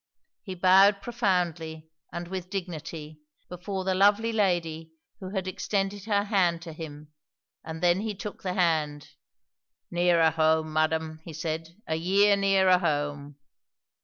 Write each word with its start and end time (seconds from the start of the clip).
He 0.41 0.55
bowed 0.55 1.03
profoundly, 1.03 1.91
and 2.11 2.27
with 2.27 2.49
dignity, 2.49 3.19
before 3.49 3.83
the 3.83 3.93
lovely 3.93 4.33
lady 4.33 4.93
who 5.19 5.29
had 5.29 5.47
extended 5.47 6.05
her 6.05 6.23
hand 6.23 6.63
to 6.63 6.73
him, 6.73 7.11
and 7.63 7.83
then 7.83 8.01
he 8.01 8.15
took 8.15 8.41
the 8.41 8.55
hand. 8.55 9.09
"Nearer 9.91 10.31
home, 10.31 10.73
madam," 10.73 11.19
he 11.23 11.33
said; 11.33 11.75
"a 11.85 11.97
year 11.97 12.35
nearer 12.35 12.79
home." 12.79 13.35